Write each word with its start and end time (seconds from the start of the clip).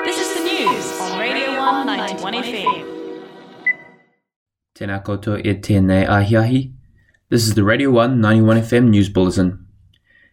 This 0.00 0.18
is 0.18 0.34
the 0.34 0.44
news 0.44 1.00
on 1.00 1.20
Radio 1.20 1.50
191 1.60 2.34
FM. 2.34 3.28
Tēnā 4.74 5.04
koutou 5.04 5.38
e 5.38 5.52
ahiahi. 5.52 6.72
This 7.28 7.46
is 7.46 7.54
the 7.54 7.62
Radio 7.62 7.90
1 7.90 8.18
91 8.18 8.56
FM 8.62 8.88
News 8.88 9.10
Bulletin. 9.10 9.66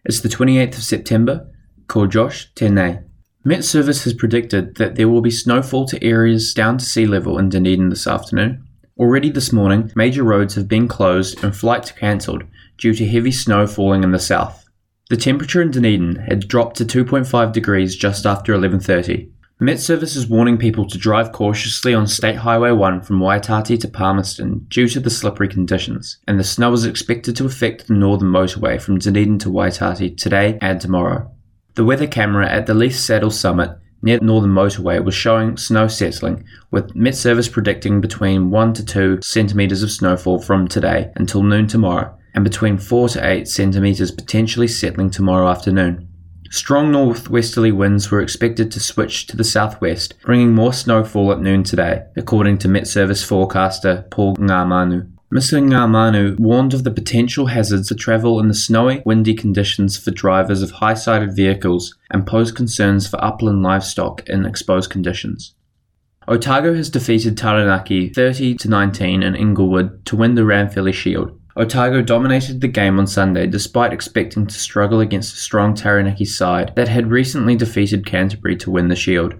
It's 0.04 0.20
the 0.20 0.30
28th 0.30 0.78
of 0.78 0.82
September. 0.82 1.46
Ko 1.88 2.06
Josh 2.06 2.50
tēnei. 2.54 3.04
Met 3.44 3.62
Service 3.62 4.02
has 4.04 4.14
predicted 4.14 4.76
that 4.76 4.96
there 4.96 5.08
will 5.08 5.20
be 5.20 5.30
snowfall 5.30 5.86
to 5.88 6.02
areas 6.02 6.54
down 6.54 6.78
to 6.78 6.84
sea 6.84 7.06
level 7.06 7.38
in 7.38 7.50
Dunedin 7.50 7.90
this 7.90 8.06
afternoon. 8.06 8.66
Already 8.98 9.30
this 9.30 9.52
morning, 9.52 9.92
major 9.94 10.24
roads 10.24 10.54
have 10.54 10.68
been 10.68 10.88
closed 10.88 11.44
and 11.44 11.54
flights 11.54 11.92
cancelled 11.92 12.44
due 12.78 12.94
to 12.94 13.06
heavy 13.06 13.30
snow 13.30 13.66
falling 13.66 14.04
in 14.04 14.10
the 14.10 14.18
south. 14.18 14.64
The 15.10 15.18
temperature 15.18 15.60
in 15.60 15.70
Dunedin 15.70 16.16
had 16.16 16.48
dropped 16.48 16.78
to 16.78 16.84
2.5 16.86 17.52
degrees 17.52 17.94
just 17.94 18.24
after 18.24 18.54
11:30. 18.54 19.30
Met 19.62 19.78
Service 19.78 20.16
is 20.16 20.26
warning 20.26 20.56
people 20.56 20.86
to 20.86 20.96
drive 20.96 21.32
cautiously 21.32 21.92
on 21.92 22.06
State 22.06 22.36
Highway 22.36 22.70
1 22.70 23.02
from 23.02 23.20
Waitati 23.20 23.76
to 23.76 23.88
Palmerston 23.88 24.64
due 24.70 24.88
to 24.88 25.00
the 25.00 25.10
slippery 25.10 25.48
conditions, 25.48 26.16
and 26.26 26.40
the 26.40 26.44
snow 26.44 26.72
is 26.72 26.86
expected 26.86 27.36
to 27.36 27.44
affect 27.44 27.86
the 27.86 27.92
northern 27.92 28.30
motorway 28.30 28.80
from 28.80 28.98
Dunedin 28.98 29.38
to 29.40 29.50
Waitati 29.50 30.12
today 30.12 30.56
and 30.62 30.80
tomorrow. 30.80 31.30
The 31.74 31.84
weather 31.84 32.06
camera 32.06 32.48
at 32.48 32.64
the 32.64 32.72
Leith 32.72 32.96
Saddle 32.96 33.30
Summit 33.30 33.76
near 34.00 34.18
the 34.18 34.24
northern 34.24 34.52
motorway 34.52 35.04
was 35.04 35.14
showing 35.14 35.58
snow 35.58 35.88
settling, 35.88 36.42
with 36.70 36.96
Met 36.96 37.14
Service 37.14 37.50
predicting 37.50 38.00
between 38.00 38.50
1 38.50 38.72
to 38.72 38.82
2 38.82 39.18
centimetres 39.20 39.82
of 39.82 39.90
snowfall 39.90 40.40
from 40.40 40.68
today 40.68 41.12
until 41.16 41.42
noon 41.42 41.66
tomorrow, 41.66 42.16
and 42.32 42.44
between 42.44 42.78
4 42.78 43.10
to 43.10 43.30
8 43.30 43.46
centimetres 43.46 44.10
potentially 44.10 44.68
settling 44.68 45.10
tomorrow 45.10 45.50
afternoon. 45.50 46.09
Strong 46.52 46.90
northwesterly 46.90 47.70
winds 47.70 48.10
were 48.10 48.20
expected 48.20 48.72
to 48.72 48.80
switch 48.80 49.28
to 49.28 49.36
the 49.36 49.44
southwest, 49.44 50.14
bringing 50.24 50.52
more 50.52 50.72
snowfall 50.72 51.30
at 51.30 51.40
noon 51.40 51.62
today, 51.62 52.02
according 52.16 52.58
to 52.58 52.68
Met 52.68 52.88
Service 52.88 53.22
forecaster 53.22 54.04
Paul 54.10 54.34
Ngamanu. 54.34 55.08
Mr. 55.32 55.62
Ngamanu 55.62 56.36
warned 56.40 56.74
of 56.74 56.82
the 56.82 56.90
potential 56.90 57.46
hazards 57.46 57.86
to 57.86 57.94
travel 57.94 58.40
in 58.40 58.48
the 58.48 58.54
snowy, 58.54 59.00
windy 59.06 59.32
conditions 59.32 59.96
for 59.96 60.10
drivers 60.10 60.60
of 60.60 60.72
high 60.72 60.94
sided 60.94 61.36
vehicles 61.36 61.96
and 62.10 62.26
posed 62.26 62.56
concerns 62.56 63.06
for 63.06 63.24
upland 63.24 63.62
livestock 63.62 64.28
in 64.28 64.44
exposed 64.44 64.90
conditions. 64.90 65.54
Otago 66.26 66.74
has 66.74 66.90
defeated 66.90 67.38
Taranaki 67.38 68.08
30 68.08 68.56
to 68.56 68.68
19 68.68 69.22
in 69.22 69.36
Inglewood 69.36 70.04
to 70.06 70.16
win 70.16 70.34
the 70.34 70.42
Ranfurly 70.42 70.92
Shield. 70.92 71.39
Otago 71.56 72.00
dominated 72.00 72.60
the 72.60 72.68
game 72.68 72.98
on 72.98 73.06
Sunday 73.06 73.46
despite 73.46 73.92
expecting 73.92 74.46
to 74.46 74.54
struggle 74.54 75.00
against 75.00 75.34
a 75.34 75.38
strong 75.38 75.74
Taranaki 75.74 76.24
side 76.24 76.72
that 76.76 76.88
had 76.88 77.10
recently 77.10 77.56
defeated 77.56 78.06
Canterbury 78.06 78.56
to 78.56 78.70
win 78.70 78.88
the 78.88 78.96
Shield. 78.96 79.34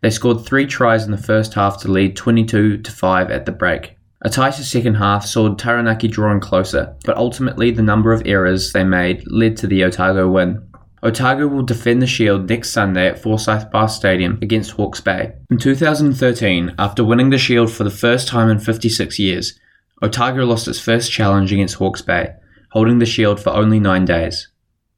They 0.00 0.10
scored 0.10 0.44
three 0.44 0.66
tries 0.66 1.04
in 1.04 1.12
the 1.12 1.16
first 1.16 1.54
half 1.54 1.80
to 1.82 1.90
lead 1.90 2.16
22 2.16 2.78
to 2.78 2.90
5 2.90 3.30
at 3.30 3.46
the 3.46 3.52
break. 3.52 3.96
A 4.22 4.30
tighter 4.30 4.62
second 4.62 4.94
half 4.94 5.24
saw 5.24 5.54
Taranaki 5.54 6.08
drawing 6.08 6.40
closer, 6.40 6.94
but 7.04 7.16
ultimately 7.16 7.70
the 7.70 7.82
number 7.82 8.12
of 8.12 8.22
errors 8.24 8.72
they 8.72 8.84
made 8.84 9.24
led 9.26 9.56
to 9.58 9.66
the 9.66 9.84
Otago 9.84 10.28
win. 10.28 10.68
Otago 11.04 11.48
will 11.48 11.64
defend 11.64 12.00
the 12.00 12.06
Shield 12.06 12.48
next 12.48 12.70
Sunday 12.70 13.08
at 13.08 13.20
Forsyth 13.20 13.70
Bar 13.72 13.88
Stadium 13.88 14.38
against 14.40 14.72
Hawke's 14.72 15.00
Bay. 15.00 15.32
In 15.50 15.58
2013, 15.58 16.76
after 16.78 17.02
winning 17.02 17.30
the 17.30 17.38
Shield 17.38 17.72
for 17.72 17.82
the 17.82 17.90
first 17.90 18.28
time 18.28 18.48
in 18.48 18.60
56 18.60 19.18
years, 19.18 19.58
Otago 20.02 20.44
lost 20.44 20.66
its 20.66 20.80
first 20.80 21.12
challenge 21.12 21.52
against 21.52 21.76
Hawke's 21.76 22.02
Bay, 22.02 22.34
holding 22.72 22.98
the 22.98 23.06
Shield 23.06 23.40
for 23.40 23.50
only 23.50 23.78
nine 23.78 24.04
days. 24.04 24.48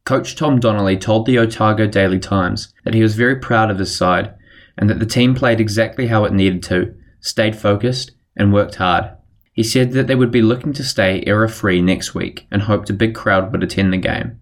Coach 0.05 0.35
Tom 0.35 0.59
Donnelly 0.59 0.97
told 0.97 1.27
the 1.27 1.39
Otago 1.39 1.87
Daily 1.87 2.19
Times 2.19 2.73
that 2.85 2.95
he 2.95 3.03
was 3.03 3.15
very 3.15 3.37
proud 3.37 3.71
of 3.71 3.79
his 3.79 3.95
side 3.95 4.35
and 4.77 4.89
that 4.91 4.99
the 4.99 5.07
team 5.07 5.35
played 5.35 5.61
exactly 5.61 6.07
how 6.07 6.25
it 6.25 6.33
needed 6.33 6.63
to, 6.65 6.95
stayed 7.21 7.57
focused, 7.57 8.13
and 8.37 8.53
worked 8.53 8.77
hard. 8.77 9.11
He 9.53 9.63
said 9.63 9.93
that 9.93 10.09
they 10.09 10.15
would 10.15 10.33
be 10.33 10.43
looking 10.43 10.73
to 10.73 10.83
stay 10.83 11.23
error 11.27 11.49
free 11.49 11.81
next 11.81 12.15
week 12.15 12.47
and 12.51 12.63
hoped 12.63 12.91
a 12.91 12.95
big 12.95 13.15
crowd 13.15 13.53
would 13.53 13.63
attend 13.63 13.93
the 13.93 13.99
game. 13.99 14.41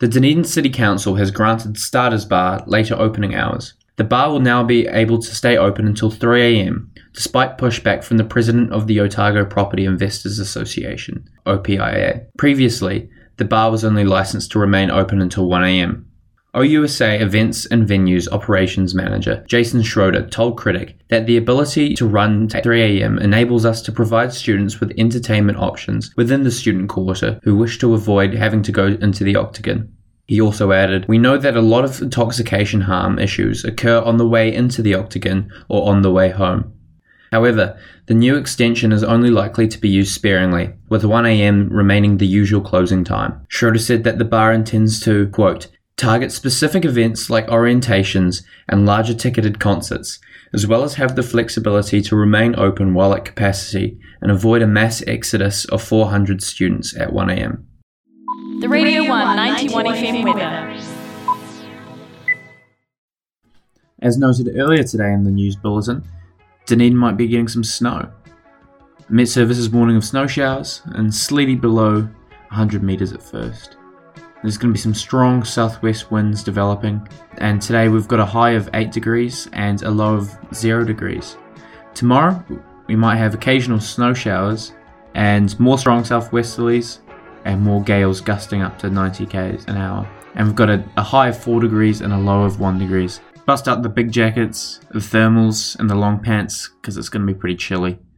The 0.00 0.08
Dunedin 0.08 0.44
City 0.44 0.70
Council 0.70 1.16
has 1.16 1.30
granted 1.30 1.76
Starters 1.76 2.24
Bar 2.24 2.64
later 2.66 2.94
opening 2.98 3.34
hours. 3.34 3.74
The 3.98 4.04
bar 4.04 4.30
will 4.30 4.38
now 4.38 4.62
be 4.62 4.86
able 4.86 5.18
to 5.18 5.34
stay 5.34 5.56
open 5.56 5.88
until 5.88 6.08
3am, 6.08 6.88
despite 7.14 7.58
pushback 7.58 8.04
from 8.04 8.16
the 8.16 8.24
president 8.24 8.72
of 8.72 8.86
the 8.86 9.00
Otago 9.00 9.44
Property 9.44 9.86
Investors 9.86 10.38
Association, 10.38 11.28
OPIA. 11.46 12.24
Previously, 12.38 13.10
the 13.38 13.44
bar 13.44 13.72
was 13.72 13.84
only 13.84 14.04
licensed 14.04 14.52
to 14.52 14.60
remain 14.60 14.88
open 14.88 15.20
until 15.20 15.48
1am. 15.48 16.04
OUSA 16.54 17.20
Events 17.20 17.66
and 17.66 17.88
Venues 17.88 18.30
Operations 18.30 18.94
Manager 18.94 19.44
Jason 19.48 19.82
Schroeder 19.82 20.28
told 20.28 20.56
Critic 20.56 20.96
that 21.08 21.26
the 21.26 21.36
ability 21.36 21.94
to 21.94 22.06
run 22.06 22.44
at 22.54 22.64
3am 22.64 23.20
enables 23.20 23.64
us 23.64 23.82
to 23.82 23.92
provide 23.92 24.32
students 24.32 24.78
with 24.78 24.94
entertainment 24.96 25.58
options 25.58 26.14
within 26.16 26.44
the 26.44 26.52
student 26.52 26.88
quarter 26.88 27.40
who 27.42 27.56
wish 27.56 27.78
to 27.78 27.94
avoid 27.94 28.32
having 28.32 28.62
to 28.62 28.72
go 28.72 28.86
into 28.86 29.24
the 29.24 29.36
octagon. 29.36 29.92
He 30.28 30.42
also 30.42 30.72
added, 30.72 31.06
We 31.08 31.16
know 31.16 31.38
that 31.38 31.56
a 31.56 31.62
lot 31.62 31.86
of 31.86 32.02
intoxication 32.02 32.82
harm 32.82 33.18
issues 33.18 33.64
occur 33.64 34.00
on 34.02 34.18
the 34.18 34.28
way 34.28 34.54
into 34.54 34.82
the 34.82 34.94
octagon 34.94 35.50
or 35.68 35.88
on 35.88 36.02
the 36.02 36.12
way 36.12 36.28
home. 36.28 36.74
However, 37.32 37.78
the 38.06 38.14
new 38.14 38.36
extension 38.36 38.92
is 38.92 39.02
only 39.02 39.30
likely 39.30 39.66
to 39.68 39.78
be 39.78 39.88
used 39.88 40.14
sparingly, 40.14 40.74
with 40.90 41.02
1am 41.02 41.68
remaining 41.70 42.18
the 42.18 42.26
usual 42.26 42.60
closing 42.60 43.04
time. 43.04 43.40
Schroeder 43.48 43.78
said 43.78 44.04
that 44.04 44.18
the 44.18 44.24
bar 44.26 44.52
intends 44.52 45.00
to, 45.00 45.28
quote, 45.28 45.68
target 45.96 46.30
specific 46.30 46.84
events 46.84 47.30
like 47.30 47.46
orientations 47.46 48.42
and 48.68 48.84
larger 48.84 49.14
ticketed 49.14 49.58
concerts, 49.58 50.18
as 50.52 50.66
well 50.66 50.84
as 50.84 50.94
have 50.94 51.16
the 51.16 51.22
flexibility 51.22 52.02
to 52.02 52.16
remain 52.16 52.54
open 52.58 52.92
while 52.92 53.14
at 53.14 53.24
capacity 53.24 53.98
and 54.20 54.30
avoid 54.30 54.60
a 54.60 54.66
mass 54.66 55.02
exodus 55.06 55.64
of 55.66 55.82
400 55.82 56.42
students 56.42 56.94
at 56.98 57.10
1am. 57.10 57.64
The 58.60 58.68
Radio 58.68 59.08
191 59.08 59.84
FM 59.86 60.34
weather. 60.34 60.82
As 64.02 64.18
noted 64.18 64.50
earlier 64.56 64.82
today 64.82 65.12
in 65.12 65.22
the 65.22 65.30
news 65.30 65.54
bulletin, 65.54 66.02
Dunedin 66.66 66.96
might 66.96 67.16
be 67.16 67.28
getting 67.28 67.46
some 67.46 67.62
snow. 67.62 68.10
Met 69.08 69.28
Services 69.28 69.70
warning 69.70 69.96
of 69.96 70.04
snow 70.04 70.26
showers 70.26 70.82
and 70.86 71.14
sleety 71.14 71.54
below 71.54 72.00
100 72.00 72.82
metres 72.82 73.12
at 73.12 73.22
first. 73.22 73.76
There's 74.42 74.58
going 74.58 74.72
to 74.72 74.76
be 74.76 74.82
some 74.82 74.94
strong 74.94 75.44
southwest 75.44 76.10
winds 76.10 76.42
developing, 76.42 77.06
and 77.36 77.62
today 77.62 77.88
we've 77.88 78.08
got 78.08 78.18
a 78.18 78.26
high 78.26 78.50
of 78.50 78.68
8 78.74 78.90
degrees 78.90 79.48
and 79.52 79.82
a 79.82 79.90
low 79.92 80.16
of 80.16 80.36
0 80.52 80.84
degrees. 80.84 81.36
Tomorrow 81.94 82.44
we 82.88 82.96
might 82.96 83.18
have 83.18 83.34
occasional 83.34 83.78
snow 83.78 84.12
showers 84.12 84.72
and 85.14 85.58
more 85.60 85.78
strong 85.78 86.02
southwesterlies 86.02 86.98
and 87.48 87.62
more 87.62 87.82
gales 87.82 88.20
gusting 88.20 88.60
up 88.60 88.78
to 88.78 88.90
90 88.90 89.26
k's 89.26 89.64
an 89.66 89.76
hour. 89.78 90.08
And 90.34 90.46
we've 90.46 90.54
got 90.56 90.68
a, 90.68 90.84
a 90.98 91.02
high 91.02 91.28
of 91.28 91.42
4 91.42 91.60
degrees 91.60 92.02
and 92.02 92.12
a 92.12 92.18
low 92.18 92.42
of 92.42 92.60
1 92.60 92.78
degrees. 92.78 93.20
Bust 93.46 93.66
out 93.66 93.82
the 93.82 93.88
big 93.88 94.12
jackets, 94.12 94.80
the 94.90 94.98
thermals, 94.98 95.78
and 95.78 95.88
the 95.88 95.94
long 95.94 96.20
pants 96.20 96.68
because 96.68 96.98
it's 96.98 97.08
going 97.08 97.26
to 97.26 97.32
be 97.32 97.38
pretty 97.38 97.56
chilly. 97.56 97.98